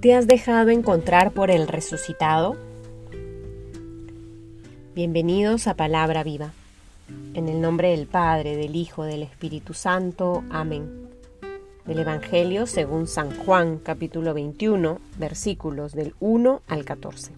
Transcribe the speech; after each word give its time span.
¿Te 0.00 0.14
has 0.14 0.26
dejado 0.26 0.70
encontrar 0.70 1.32
por 1.32 1.50
el 1.50 1.66
resucitado? 1.66 2.56
Bienvenidos 4.94 5.66
a 5.66 5.74
Palabra 5.74 6.22
Viva. 6.22 6.52
En 7.34 7.48
el 7.48 7.60
nombre 7.60 7.90
del 7.90 8.06
Padre, 8.06 8.56
del 8.56 8.76
Hijo, 8.76 9.04
del 9.04 9.22
Espíritu 9.22 9.74
Santo. 9.74 10.44
Amén. 10.50 11.08
Del 11.86 11.98
Evangelio 11.98 12.66
según 12.66 13.06
San 13.06 13.34
Juan, 13.44 13.78
capítulo 13.78 14.34
21, 14.34 15.00
versículos 15.18 15.92
del 15.92 16.14
1 16.20 16.62
al 16.66 16.84
14. 16.84 17.32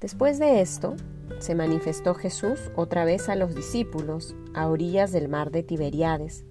Después 0.00 0.38
de 0.38 0.60
esto, 0.60 0.94
se 1.38 1.54
manifestó 1.54 2.14
Jesús 2.14 2.70
otra 2.76 3.04
vez 3.04 3.28
a 3.28 3.36
los 3.36 3.54
discípulos 3.54 4.36
a 4.54 4.68
orillas 4.68 5.12
del 5.12 5.28
mar 5.28 5.50
de 5.50 5.62
Tiberíades. 5.62 6.44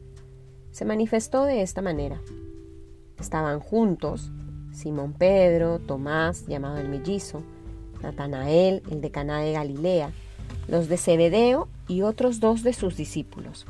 Se 0.71 0.85
manifestó 0.85 1.45
de 1.45 1.61
esta 1.61 1.81
manera. 1.81 2.21
Estaban 3.19 3.59
juntos 3.59 4.31
Simón 4.77 5.13
Pedro, 5.13 5.79
Tomás, 5.79 6.45
llamado 6.45 6.77
el 6.77 6.87
mellizo, 6.87 7.41
Natanael, 8.03 8.83
el 8.91 9.01
de 9.01 9.09
Caná 9.09 9.39
de 9.39 9.53
Galilea, 9.53 10.11
los 10.67 10.87
de 10.87 10.97
Zebedeo 10.97 11.67
y 11.87 12.03
otros 12.03 12.39
dos 12.39 12.61
de 12.61 12.73
sus 12.73 12.95
discípulos. 12.95 13.65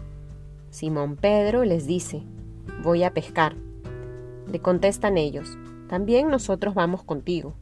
Simón 0.69 1.15
Pedro 1.15 1.63
les 1.63 1.87
dice, 1.87 2.23
voy 2.83 3.03
a 3.03 3.13
pescar. 3.13 3.55
Le 4.51 4.59
contestan 4.59 5.17
ellos, 5.17 5.57
también 5.87 6.29
nosotros 6.29 6.73
vamos 6.73 7.03
contigo. 7.03 7.53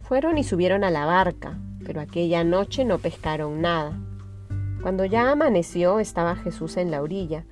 Fueron 0.00 0.38
y 0.38 0.44
subieron 0.44 0.84
a 0.84 0.92
la 0.92 1.06
barca, 1.06 1.58
pero 1.84 2.00
aquella 2.00 2.44
noche 2.44 2.84
no 2.84 2.98
pescaron 2.98 3.60
nada. 3.60 3.98
Cuando 4.80 5.04
ya 5.04 5.32
amaneció 5.32 5.98
estaba 5.98 6.36
Jesús 6.36 6.76
en 6.76 6.92
la 6.92 7.02
orilla, 7.02 7.44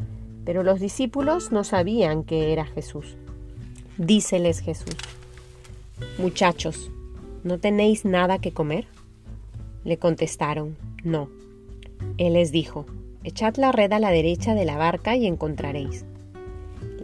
pero 0.45 0.63
los 0.63 0.79
discípulos 0.79 1.51
no 1.51 1.65
sabían 1.65 2.23
que 2.23 2.53
era 2.53 2.65
Jesús. 2.65 3.17
Díceles 3.99 4.61
Jesús, 4.61 4.97
Muchachos, 6.19 6.89
¿no 7.43 7.59
tenéis 7.59 8.05
nada 8.05 8.39
que 8.39 8.53
comer? 8.53 8.87
Le 9.83 9.99
contestaron, 9.99 10.77
no. 11.03 11.29
Él 12.17 12.35
les 12.35 12.53
dijo, 12.53 12.87
Echad 13.25 13.57
la 13.57 13.73
red 13.73 13.93
a 13.93 13.99
la 13.99 14.13
derecha 14.13 14.55
de 14.55 14.65
la 14.65 14.77
barca 14.77 15.17
y 15.17 15.27
encontraréis. 15.27 16.05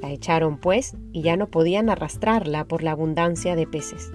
La 0.00 0.12
echaron 0.12 0.56
pues 0.56 0.94
y 1.12 1.22
ya 1.22 1.36
no 1.36 1.48
podían 1.48 1.90
arrastrarla 1.90 2.64
por 2.64 2.84
la 2.84 2.92
abundancia 2.92 3.56
de 3.56 3.66
peces. 3.66 4.12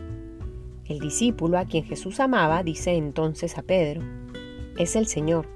El 0.85 0.99
discípulo 0.99 1.57
a 1.57 1.65
quien 1.65 1.83
Jesús 1.83 2.21
amaba 2.21 2.63
dice 2.63 2.93
entonces 2.93 3.57
a 3.57 3.61
Pedro, 3.61 4.03
Es 4.77 4.95
el 4.95 5.07
Señor. 5.07 5.49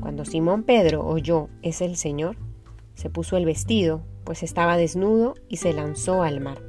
Cuando 0.00 0.26
Simón 0.26 0.64
Pedro 0.64 1.06
oyó, 1.06 1.48
Es 1.62 1.80
el 1.80 1.96
Señor, 1.96 2.36
se 2.94 3.08
puso 3.08 3.38
el 3.38 3.46
vestido, 3.46 4.02
pues 4.26 4.42
estaba 4.42 4.76
desnudo, 4.76 5.32
y 5.48 5.56
se 5.56 5.72
lanzó 5.72 6.22
al 6.22 6.40
mar. 6.40 6.60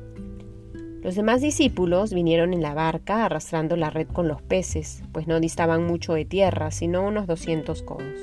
Los 1.01 1.15
demás 1.15 1.41
discípulos 1.41 2.13
vinieron 2.13 2.53
en 2.53 2.61
la 2.61 2.73
barca 2.73 3.25
arrastrando 3.25 3.75
la 3.75 3.89
red 3.89 4.07
con 4.07 4.27
los 4.27 4.41
peces, 4.41 5.03
pues 5.11 5.27
no 5.27 5.39
distaban 5.39 5.85
mucho 5.85 6.13
de 6.13 6.25
tierra, 6.25 6.71
sino 6.71 7.05
unos 7.05 7.27
doscientos 7.27 7.81
codos. 7.81 8.19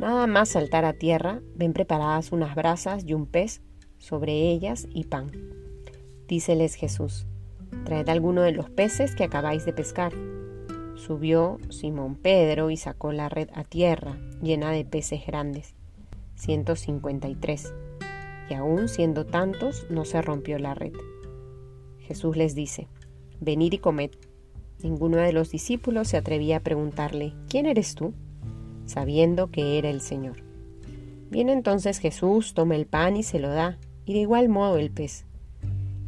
Nada 0.00 0.26
más 0.26 0.48
saltar 0.48 0.84
a 0.84 0.94
tierra, 0.94 1.40
ven 1.54 1.72
preparadas 1.72 2.32
unas 2.32 2.54
brasas 2.56 3.04
y 3.06 3.14
un 3.14 3.26
pez 3.26 3.62
sobre 3.98 4.32
ellas 4.50 4.88
y 4.92 5.04
pan. 5.04 5.30
Díceles 6.26 6.74
Jesús, 6.74 7.26
traed 7.84 8.08
alguno 8.08 8.42
de 8.42 8.52
los 8.52 8.68
peces 8.68 9.14
que 9.14 9.24
acabáis 9.24 9.64
de 9.64 9.72
pescar. 9.72 10.12
Subió 10.94 11.58
Simón 11.70 12.16
Pedro 12.16 12.70
y 12.70 12.76
sacó 12.76 13.12
la 13.12 13.28
red 13.28 13.48
a 13.54 13.64
tierra, 13.64 14.16
llena 14.40 14.70
de 14.70 14.84
peces 14.84 15.26
grandes, 15.26 15.74
ciento 16.34 16.76
cincuenta 16.76 17.28
y 18.48 18.54
aún 18.54 18.88
siendo 18.88 19.26
tantos 19.26 19.86
no 19.90 20.04
se 20.04 20.22
rompió 20.22 20.58
la 20.58 20.74
red. 20.74 20.92
Jesús 22.00 22.36
les 22.36 22.54
dice, 22.54 22.88
venid 23.40 23.72
y 23.72 23.78
comed. 23.78 24.10
Ninguno 24.82 25.18
de 25.18 25.32
los 25.32 25.50
discípulos 25.50 26.08
se 26.08 26.16
atrevía 26.16 26.58
a 26.58 26.60
preguntarle, 26.60 27.34
¿quién 27.48 27.66
eres 27.66 27.94
tú? 27.94 28.14
sabiendo 28.86 29.50
que 29.50 29.78
era 29.78 29.90
el 29.90 30.00
Señor. 30.00 30.42
Viene 31.30 31.52
entonces 31.52 31.98
Jesús, 31.98 32.52
toma 32.54 32.76
el 32.76 32.86
pan 32.86 33.16
y 33.16 33.22
se 33.22 33.38
lo 33.38 33.48
da, 33.48 33.78
y 34.04 34.12
de 34.12 34.20
igual 34.20 34.48
modo 34.48 34.76
el 34.76 34.90
pez. 34.90 35.24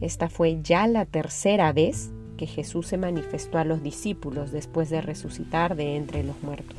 Esta 0.00 0.28
fue 0.28 0.60
ya 0.62 0.86
la 0.86 1.06
tercera 1.06 1.72
vez 1.72 2.10
que 2.36 2.47
Jesús 2.47 2.88
se 2.88 2.98
manifestó 2.98 3.59
a 3.59 3.64
los 3.64 3.82
discípulos 3.82 4.53
después 4.53 4.91
de 4.91 5.00
resucitar 5.00 5.76
de 5.76 5.97
entre 5.97 6.25
los 6.25 6.42
muertos. 6.42 6.76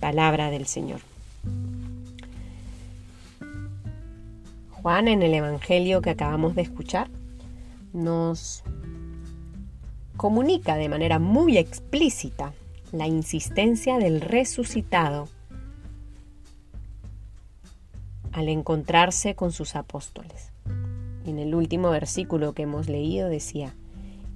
Palabra 0.00 0.50
del 0.50 0.66
Señor. 0.66 1.00
Juan 4.84 5.08
en 5.08 5.22
el 5.22 5.32
Evangelio 5.32 6.02
que 6.02 6.10
acabamos 6.10 6.54
de 6.54 6.60
escuchar 6.60 7.08
nos 7.94 8.62
comunica 10.18 10.76
de 10.76 10.90
manera 10.90 11.18
muy 11.18 11.56
explícita 11.56 12.52
la 12.92 13.06
insistencia 13.06 13.96
del 13.96 14.20
resucitado 14.20 15.30
al 18.32 18.50
encontrarse 18.50 19.34
con 19.34 19.52
sus 19.52 19.74
apóstoles. 19.74 20.52
En 21.24 21.38
el 21.38 21.54
último 21.54 21.88
versículo 21.88 22.52
que 22.52 22.64
hemos 22.64 22.86
leído 22.86 23.30
decía, 23.30 23.74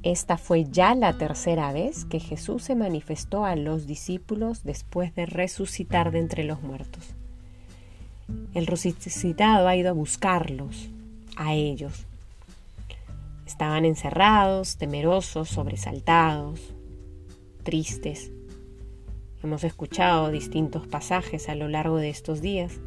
esta 0.02 0.38
fue 0.38 0.64
ya 0.64 0.94
la 0.94 1.12
tercera 1.18 1.74
vez 1.74 2.06
que 2.06 2.20
Jesús 2.20 2.62
se 2.62 2.74
manifestó 2.74 3.44
a 3.44 3.54
los 3.54 3.86
discípulos 3.86 4.64
después 4.64 5.14
de 5.14 5.26
resucitar 5.26 6.10
de 6.10 6.20
entre 6.20 6.44
los 6.44 6.62
muertos. 6.62 7.17
El 8.54 8.66
resucitado 8.66 9.68
ha 9.68 9.76
ido 9.76 9.90
a 9.90 9.92
buscarlos, 9.92 10.90
a 11.36 11.54
ellos. 11.54 12.06
Estaban 13.46 13.84
encerrados, 13.84 14.76
temerosos, 14.76 15.48
sobresaltados, 15.48 16.74
tristes. 17.62 18.30
Hemos 19.42 19.64
escuchado 19.64 20.30
distintos 20.30 20.86
pasajes 20.86 21.48
a 21.48 21.54
lo 21.54 21.68
largo 21.68 21.96
de 21.96 22.10
estos 22.10 22.40
días 22.40 22.80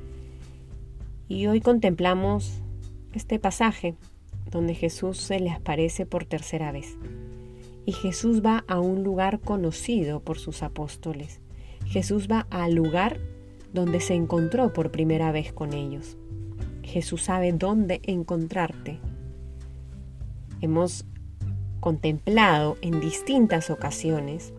y 1.27 1.47
hoy 1.47 1.61
contemplamos 1.61 2.61
este 3.13 3.39
pasaje 3.39 3.95
donde 4.51 4.75
Jesús 4.75 5.17
se 5.17 5.39
les 5.39 5.53
aparece 5.53 6.05
por 6.05 6.25
tercera 6.25 6.71
vez. 6.71 6.97
Y 7.85 7.93
Jesús 7.93 8.45
va 8.45 8.63
a 8.67 8.79
un 8.79 9.03
lugar 9.03 9.39
conocido 9.39 10.19
por 10.19 10.37
sus 10.37 10.61
apóstoles. 10.61 11.39
Jesús 11.85 12.27
va 12.29 12.47
al 12.51 12.75
lugar 12.75 13.19
donde 13.73 13.99
se 13.99 14.13
encontró 14.13 14.73
por 14.73 14.91
primera 14.91 15.31
vez 15.31 15.53
con 15.53 15.73
ellos. 15.73 16.17
Jesús 16.83 17.23
sabe 17.23 17.51
dónde 17.53 18.01
encontrarte. 18.03 18.99
Hemos 20.61 21.05
contemplado 21.79 22.77
en 22.81 22.99
distintas 22.99 23.69
ocasiones 23.69 24.53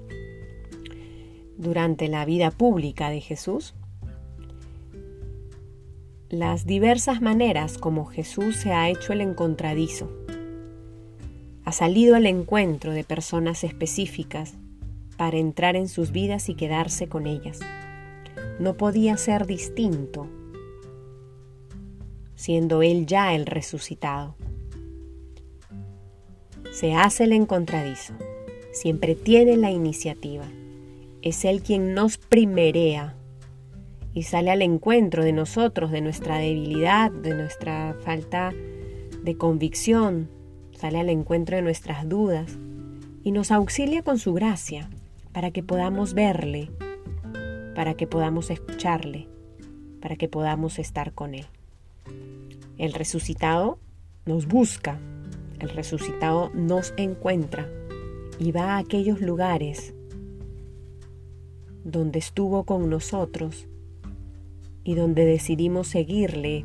durante 1.56 2.08
la 2.08 2.24
vida 2.24 2.50
pública 2.50 3.10
de 3.10 3.20
Jesús 3.20 3.74
las 6.28 6.64
diversas 6.64 7.20
maneras 7.20 7.76
como 7.76 8.06
Jesús 8.06 8.56
se 8.56 8.72
ha 8.72 8.88
hecho 8.88 9.12
el 9.12 9.20
encontradizo. 9.20 10.10
Ha 11.64 11.72
salido 11.72 12.16
al 12.16 12.24
encuentro 12.24 12.92
de 12.92 13.04
personas 13.04 13.64
específicas 13.64 14.54
para 15.18 15.36
entrar 15.36 15.76
en 15.76 15.88
sus 15.88 16.10
vidas 16.10 16.48
y 16.48 16.54
quedarse 16.54 17.06
con 17.06 17.26
ellas 17.26 17.60
no 18.58 18.76
podía 18.76 19.16
ser 19.16 19.46
distinto, 19.46 20.28
siendo 22.34 22.82
Él 22.82 23.06
ya 23.06 23.34
el 23.34 23.46
resucitado. 23.46 24.36
Se 26.72 26.94
hace 26.94 27.24
el 27.24 27.32
encontradizo, 27.32 28.14
siempre 28.72 29.14
tiene 29.14 29.56
la 29.56 29.70
iniciativa, 29.70 30.46
es 31.22 31.44
Él 31.44 31.62
quien 31.62 31.94
nos 31.94 32.18
primerea 32.18 33.16
y 34.14 34.24
sale 34.24 34.50
al 34.50 34.62
encuentro 34.62 35.24
de 35.24 35.32
nosotros, 35.32 35.90
de 35.90 36.00
nuestra 36.00 36.38
debilidad, 36.38 37.10
de 37.10 37.34
nuestra 37.34 37.96
falta 38.04 38.52
de 39.22 39.36
convicción, 39.36 40.28
sale 40.72 40.98
al 40.98 41.08
encuentro 41.08 41.56
de 41.56 41.62
nuestras 41.62 42.08
dudas 42.08 42.58
y 43.22 43.30
nos 43.30 43.50
auxilia 43.50 44.02
con 44.02 44.18
su 44.18 44.34
gracia 44.34 44.90
para 45.32 45.50
que 45.50 45.62
podamos 45.62 46.14
verle 46.14 46.70
para 47.74 47.94
que 47.94 48.06
podamos 48.06 48.50
escucharle, 48.50 49.28
para 50.00 50.16
que 50.16 50.28
podamos 50.28 50.78
estar 50.78 51.12
con 51.12 51.34
Él. 51.34 51.46
El 52.78 52.92
resucitado 52.92 53.78
nos 54.26 54.46
busca, 54.46 54.98
el 55.58 55.68
resucitado 55.70 56.50
nos 56.54 56.92
encuentra 56.96 57.68
y 58.38 58.52
va 58.52 58.74
a 58.74 58.78
aquellos 58.78 59.20
lugares 59.20 59.94
donde 61.84 62.18
estuvo 62.18 62.64
con 62.64 62.88
nosotros 62.90 63.68
y 64.84 64.94
donde 64.94 65.24
decidimos 65.24 65.88
seguirle 65.88 66.64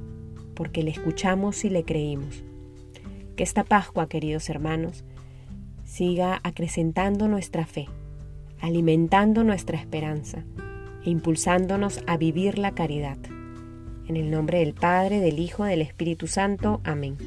porque 0.55 0.83
le 0.83 0.91
escuchamos 0.91 1.63
y 1.65 1.69
le 1.69 1.83
creímos. 1.83 2.43
Que 3.35 3.43
esta 3.43 3.63
Pascua, 3.63 4.09
queridos 4.09 4.49
hermanos, 4.49 5.03
siga 5.85 6.39
acrecentando 6.43 7.27
nuestra 7.27 7.65
fe, 7.65 7.87
alimentando 8.59 9.43
nuestra 9.43 9.77
esperanza 9.77 10.43
impulsándonos 11.07 12.01
a 12.07 12.17
vivir 12.17 12.57
la 12.57 12.71
caridad. 12.71 13.17
En 14.07 14.15
el 14.15 14.31
nombre 14.31 14.59
del 14.59 14.73
Padre, 14.73 15.19
del 15.19 15.39
Hijo, 15.39 15.63
del 15.63 15.81
Espíritu 15.81 16.27
Santo. 16.27 16.81
Amén. 16.83 17.17